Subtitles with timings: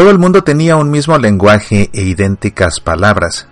[0.00, 3.48] Todo el mundo tenía un mismo lenguaje e idénticas palabras.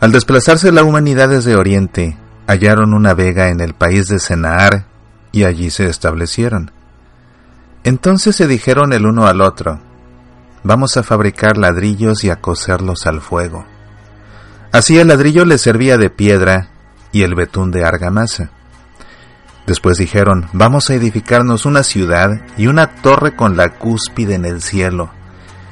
[0.00, 2.18] Al desplazarse la humanidad desde Oriente,
[2.48, 4.86] hallaron una vega en el país de Senaar
[5.30, 6.72] y allí se establecieron.
[7.84, 9.78] Entonces se dijeron el uno al otro,
[10.64, 13.64] vamos a fabricar ladrillos y a coserlos al fuego.
[14.72, 16.70] Así el ladrillo les servía de piedra
[17.12, 18.50] y el betún de argamasa.
[19.68, 24.60] Después dijeron, vamos a edificarnos una ciudad y una torre con la cúspide en el
[24.60, 25.12] cielo,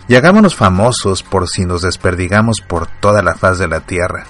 [0.08, 4.24] y hagámonos famosos por si nos desperdigamos por toda la faz de la tierra.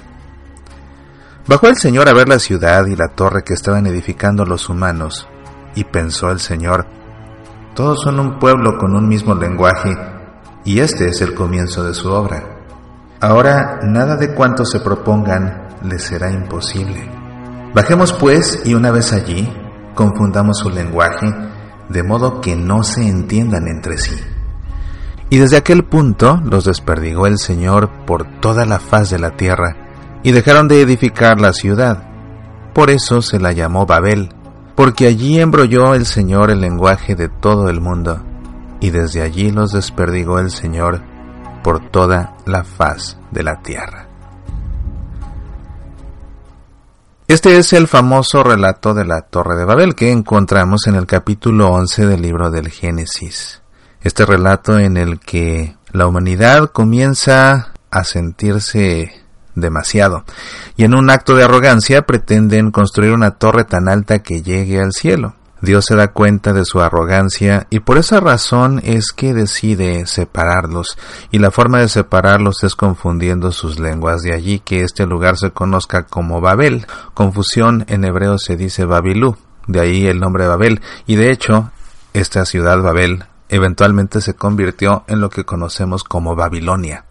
[1.46, 5.28] Bajó el Señor a ver la ciudad y la torre que estaban edificando los humanos,
[5.74, 6.86] y pensó el Señor,
[7.74, 9.96] todos son un pueblo con un mismo lenguaje,
[10.64, 12.60] y este es el comienzo de su obra.
[13.20, 17.10] Ahora nada de cuanto se propongan les será imposible.
[17.74, 19.50] Bajemos pues y una vez allí,
[19.94, 21.26] confundamos su lenguaje,
[21.88, 24.16] de modo que no se entiendan entre sí.
[25.32, 30.20] Y desde aquel punto los desperdigó el Señor por toda la faz de la tierra,
[30.22, 32.06] y dejaron de edificar la ciudad.
[32.74, 34.28] Por eso se la llamó Babel,
[34.76, 38.22] porque allí embrolló el Señor el lenguaje de todo el mundo,
[38.78, 41.00] y desde allí los desperdigó el Señor
[41.64, 44.08] por toda la faz de la tierra.
[47.26, 51.70] Este es el famoso relato de la Torre de Babel que encontramos en el capítulo
[51.70, 53.61] 11 del libro del Génesis.
[54.04, 59.22] Este relato en el que la humanidad comienza a sentirse
[59.54, 60.24] demasiado
[60.76, 64.92] y en un acto de arrogancia pretenden construir una torre tan alta que llegue al
[64.92, 65.34] cielo.
[65.60, 70.98] Dios se da cuenta de su arrogancia y por esa razón es que decide separarlos
[71.30, 74.22] y la forma de separarlos es confundiendo sus lenguas.
[74.22, 76.86] De allí que este lugar se conozca como Babel.
[77.14, 79.36] Confusión en hebreo se dice Babilú,
[79.68, 81.70] de ahí el nombre Babel y de hecho
[82.12, 87.04] esta ciudad Babel eventualmente se convirtió en lo que conocemos como Babilonia.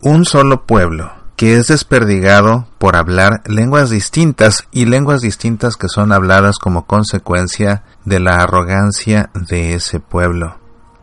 [0.00, 6.10] Un solo pueblo, que es desperdigado por hablar lenguas distintas y lenguas distintas que son
[6.10, 10.56] habladas como consecuencia de la arrogancia de ese pueblo.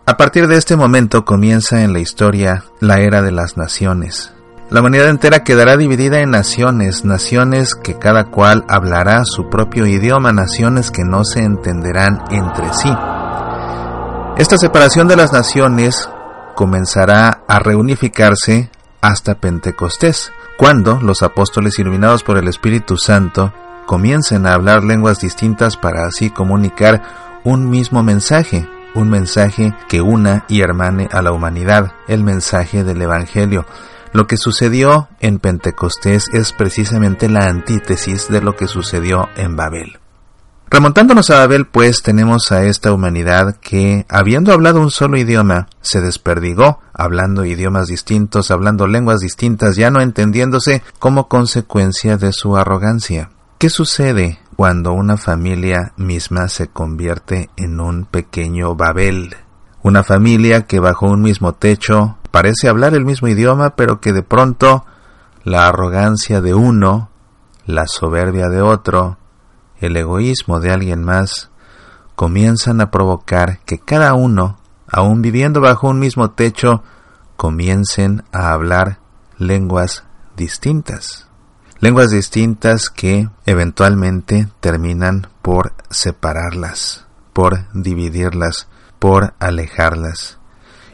[0.08, 4.34] A partir de este momento comienza en la historia la era de las naciones.
[4.72, 10.32] La humanidad entera quedará dividida en naciones, naciones que cada cual hablará su propio idioma,
[10.32, 12.90] naciones que no se entenderán entre sí.
[14.40, 16.10] Esta separación de las naciones
[16.56, 23.54] comenzará a reunificarse hasta Pentecostés, cuando los apóstoles iluminados por el Espíritu Santo
[23.86, 30.46] comiencen a hablar lenguas distintas para así comunicar un mismo mensaje, un mensaje que una
[30.48, 33.66] y hermane a la humanidad, el mensaje del Evangelio.
[34.14, 40.00] Lo que sucedió en Pentecostés es precisamente la antítesis de lo que sucedió en Babel.
[40.72, 46.00] Remontándonos a Babel, pues tenemos a esta humanidad que, habiendo hablado un solo idioma, se
[46.00, 53.32] desperdigó, hablando idiomas distintos, hablando lenguas distintas, ya no entendiéndose como consecuencia de su arrogancia.
[53.58, 59.36] ¿Qué sucede cuando una familia misma se convierte en un pequeño Babel?
[59.82, 64.22] Una familia que bajo un mismo techo parece hablar el mismo idioma, pero que de
[64.22, 64.86] pronto
[65.44, 67.10] la arrogancia de uno,
[67.66, 69.18] la soberbia de otro,
[69.80, 71.50] el egoísmo de alguien más,
[72.16, 76.84] comienzan a provocar que cada uno, aun viviendo bajo un mismo techo,
[77.38, 79.00] comiencen a hablar
[79.38, 80.04] lenguas
[80.36, 81.28] distintas.
[81.80, 88.68] Lenguas distintas que eventualmente terminan por separarlas, por dividirlas,
[89.00, 90.40] por alejarlas.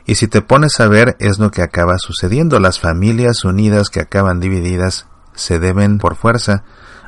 [0.06, 2.60] Y si te pones a ver es lo que acaba sucediendo.
[2.60, 6.64] Las familias unidas que acaban divididas se deben por fuerza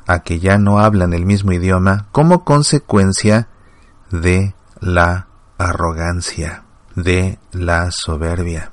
[0.07, 3.49] a que ya no hablan el mismo idioma como consecuencia
[4.09, 6.63] de la arrogancia,
[6.95, 8.71] de la soberbia.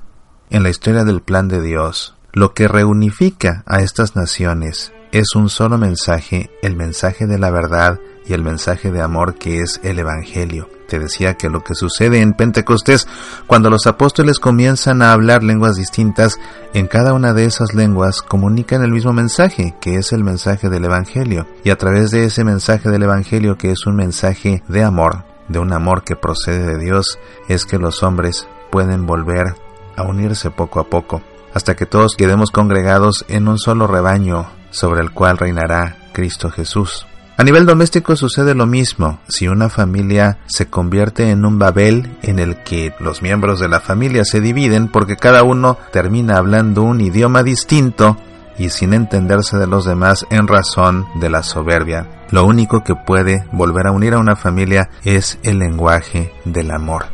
[0.49, 5.49] En la historia del plan de Dios, lo que reunifica a estas naciones es un
[5.49, 9.99] solo mensaje, el mensaje de la verdad y el mensaje de amor que es el
[9.99, 10.69] Evangelio.
[10.87, 13.07] Te decía que lo que sucede en Pentecostés,
[13.47, 16.39] cuando los apóstoles comienzan a hablar lenguas distintas,
[16.73, 20.85] en cada una de esas lenguas comunican el mismo mensaje, que es el mensaje del
[20.85, 21.47] Evangelio.
[21.63, 25.59] Y a través de ese mensaje del Evangelio, que es un mensaje de amor, de
[25.59, 29.55] un amor que procede de Dios, es que los hombres pueden volver
[29.95, 31.21] a unirse poco a poco,
[31.53, 37.07] hasta que todos quedemos congregados en un solo rebaño sobre el cual reinará Cristo Jesús.
[37.37, 39.19] A nivel doméstico sucede lo mismo.
[39.27, 43.81] Si una familia se convierte en un Babel en el que los miembros de la
[43.81, 48.17] familia se dividen porque cada uno termina hablando un idioma distinto
[48.57, 53.45] y sin entenderse de los demás en razón de la soberbia, lo único que puede
[53.51, 57.07] volver a unir a una familia es el lenguaje del amor.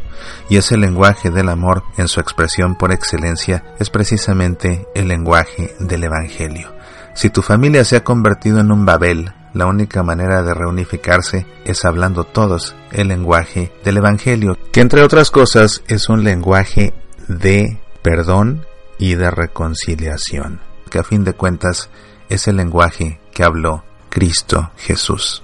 [0.50, 6.04] y ese lenguaje del amor en su expresión por excelencia es precisamente el lenguaje del
[6.04, 6.81] Evangelio.
[7.22, 11.86] Si tu familia se ha convertido en un Babel, la única manera de reunificarse es
[11.86, 16.96] hablando todos el lenguaje del Evangelio, que entre otras cosas es un lenguaje
[17.28, 18.66] de perdón
[18.98, 21.92] y de reconciliación, que a fin de cuentas
[22.28, 25.44] es el lenguaje que habló Cristo Jesús.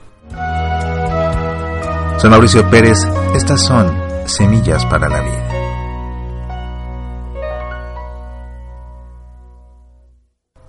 [2.17, 3.95] Soy Mauricio Pérez, estas son
[4.25, 5.46] Semillas para la Vida.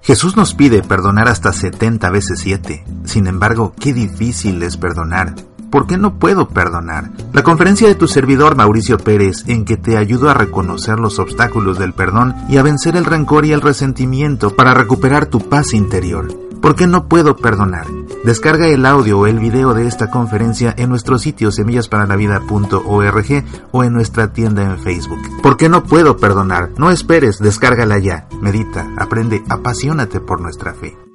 [0.09, 2.83] Jesús nos pide perdonar hasta 70 veces 7.
[3.05, 5.35] Sin embargo, qué difícil es perdonar.
[5.71, 7.11] ¿Por qué no puedo perdonar?
[7.35, 11.79] La conferencia de tu servidor Mauricio Pérez, en que te ayudo a reconocer los obstáculos
[11.79, 16.48] del perdón y a vencer el rencor y el resentimiento para recuperar tu paz interior.
[16.61, 17.87] ¿Por qué no puedo perdonar?
[18.25, 23.93] Descarga el audio o el video de esta conferencia en nuestro sitio semillasparalavida.org o en
[23.93, 25.21] nuestra tienda en Facebook.
[25.43, 26.71] ¿Por qué no puedo perdonar?
[26.77, 28.29] No esperes, descárgala ya.
[28.41, 31.08] Medita, aprende, apasionate por nuestra fe.